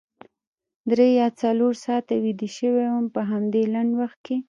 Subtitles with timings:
[0.91, 4.35] درې یا څلور ساعته ویده شوې وم په همدې لنډ وخت کې.